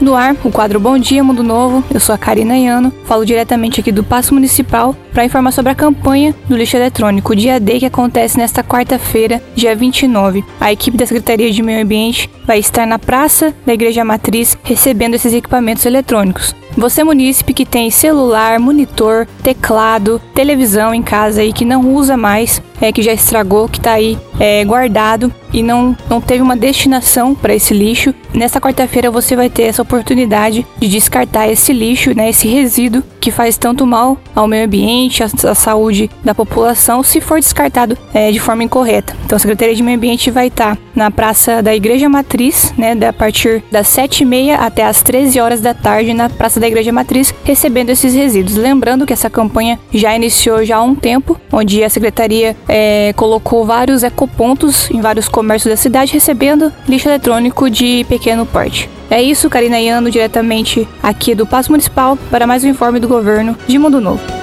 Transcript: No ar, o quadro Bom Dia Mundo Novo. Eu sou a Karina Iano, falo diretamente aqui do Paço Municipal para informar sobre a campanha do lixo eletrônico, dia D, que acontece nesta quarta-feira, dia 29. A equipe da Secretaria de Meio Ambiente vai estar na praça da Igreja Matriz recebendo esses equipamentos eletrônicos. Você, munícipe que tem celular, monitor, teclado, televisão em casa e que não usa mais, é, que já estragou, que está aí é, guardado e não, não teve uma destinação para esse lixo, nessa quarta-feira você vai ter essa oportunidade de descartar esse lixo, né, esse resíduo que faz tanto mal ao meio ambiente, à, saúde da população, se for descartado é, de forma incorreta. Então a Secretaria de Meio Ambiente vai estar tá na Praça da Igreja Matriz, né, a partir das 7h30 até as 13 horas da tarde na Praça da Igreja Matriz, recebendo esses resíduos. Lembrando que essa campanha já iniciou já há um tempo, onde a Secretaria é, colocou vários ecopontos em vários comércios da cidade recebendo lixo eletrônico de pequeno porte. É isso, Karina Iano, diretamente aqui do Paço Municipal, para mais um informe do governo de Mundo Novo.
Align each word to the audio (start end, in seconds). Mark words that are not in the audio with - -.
No 0.00 0.14
ar, 0.14 0.36
o 0.44 0.50
quadro 0.50 0.78
Bom 0.78 0.96
Dia 0.96 1.24
Mundo 1.24 1.42
Novo. 1.42 1.82
Eu 1.92 1.98
sou 1.98 2.14
a 2.14 2.18
Karina 2.18 2.56
Iano, 2.56 2.92
falo 3.04 3.26
diretamente 3.26 3.80
aqui 3.80 3.90
do 3.90 4.04
Paço 4.04 4.32
Municipal 4.32 4.94
para 5.12 5.24
informar 5.24 5.50
sobre 5.50 5.72
a 5.72 5.74
campanha 5.74 6.34
do 6.48 6.56
lixo 6.56 6.76
eletrônico, 6.76 7.34
dia 7.34 7.58
D, 7.58 7.80
que 7.80 7.86
acontece 7.86 8.38
nesta 8.38 8.62
quarta-feira, 8.62 9.42
dia 9.56 9.74
29. 9.74 10.44
A 10.60 10.72
equipe 10.72 10.96
da 10.96 11.04
Secretaria 11.04 11.50
de 11.50 11.62
Meio 11.62 11.82
Ambiente 11.82 12.30
vai 12.46 12.60
estar 12.60 12.86
na 12.86 12.98
praça 12.98 13.52
da 13.66 13.74
Igreja 13.74 14.04
Matriz 14.04 14.56
recebendo 14.62 15.14
esses 15.14 15.32
equipamentos 15.32 15.84
eletrônicos. 15.84 16.54
Você, 16.78 17.02
munícipe 17.02 17.52
que 17.52 17.66
tem 17.66 17.90
celular, 17.90 18.60
monitor, 18.60 19.26
teclado, 19.42 20.22
televisão 20.32 20.94
em 20.94 21.02
casa 21.02 21.42
e 21.42 21.52
que 21.52 21.64
não 21.64 21.92
usa 21.92 22.16
mais, 22.16 22.62
é, 22.80 22.92
que 22.92 23.02
já 23.02 23.12
estragou, 23.12 23.68
que 23.68 23.78
está 23.78 23.94
aí 23.94 24.16
é, 24.38 24.64
guardado 24.64 25.34
e 25.52 25.60
não, 25.60 25.96
não 26.08 26.20
teve 26.20 26.40
uma 26.40 26.56
destinação 26.56 27.34
para 27.34 27.52
esse 27.52 27.74
lixo, 27.74 28.14
nessa 28.32 28.60
quarta-feira 28.60 29.10
você 29.10 29.34
vai 29.34 29.50
ter 29.50 29.64
essa 29.64 29.82
oportunidade 29.82 30.64
de 30.78 30.88
descartar 30.88 31.48
esse 31.48 31.72
lixo, 31.72 32.14
né, 32.14 32.30
esse 32.30 32.46
resíduo 32.46 33.02
que 33.28 33.30
faz 33.30 33.58
tanto 33.58 33.86
mal 33.86 34.16
ao 34.34 34.48
meio 34.48 34.64
ambiente, 34.64 35.22
à, 35.22 35.54
saúde 35.54 36.10
da 36.24 36.34
população, 36.34 37.02
se 37.02 37.20
for 37.20 37.38
descartado 37.38 37.96
é, 38.14 38.32
de 38.32 38.40
forma 38.40 38.64
incorreta. 38.64 39.14
Então 39.26 39.36
a 39.36 39.38
Secretaria 39.38 39.74
de 39.74 39.82
Meio 39.82 39.98
Ambiente 39.98 40.30
vai 40.30 40.46
estar 40.46 40.76
tá 40.76 40.82
na 40.94 41.10
Praça 41.10 41.62
da 41.62 41.76
Igreja 41.76 42.08
Matriz, 42.08 42.72
né, 42.78 42.96
a 43.06 43.12
partir 43.12 43.62
das 43.70 43.86
7h30 43.88 44.56
até 44.58 44.82
as 44.82 45.02
13 45.02 45.38
horas 45.40 45.60
da 45.60 45.74
tarde 45.74 46.14
na 46.14 46.30
Praça 46.30 46.58
da 46.58 46.66
Igreja 46.66 46.90
Matriz, 46.90 47.34
recebendo 47.44 47.90
esses 47.90 48.14
resíduos. 48.14 48.56
Lembrando 48.56 49.04
que 49.04 49.12
essa 49.12 49.28
campanha 49.28 49.78
já 49.92 50.16
iniciou 50.16 50.64
já 50.64 50.78
há 50.78 50.82
um 50.82 50.94
tempo, 50.94 51.38
onde 51.52 51.84
a 51.84 51.90
Secretaria 51.90 52.56
é, 52.66 53.12
colocou 53.14 53.66
vários 53.66 54.02
ecopontos 54.02 54.90
em 54.90 55.02
vários 55.02 55.28
comércios 55.28 55.70
da 55.70 55.76
cidade 55.76 56.14
recebendo 56.14 56.72
lixo 56.88 57.08
eletrônico 57.08 57.68
de 57.68 58.06
pequeno 58.08 58.46
porte. 58.46 58.88
É 59.10 59.22
isso, 59.22 59.48
Karina 59.48 59.80
Iano, 59.80 60.10
diretamente 60.10 60.86
aqui 61.02 61.34
do 61.34 61.46
Paço 61.46 61.70
Municipal, 61.70 62.18
para 62.30 62.46
mais 62.46 62.62
um 62.62 62.68
informe 62.68 63.00
do 63.00 63.08
governo 63.08 63.56
de 63.66 63.78
Mundo 63.78 64.00
Novo. 64.00 64.37